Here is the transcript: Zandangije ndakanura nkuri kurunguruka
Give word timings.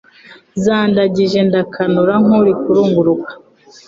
Zandangije 0.63 1.39
ndakanura 1.47 2.13
nkuri 2.23 2.51
kurunguruka 2.61 3.31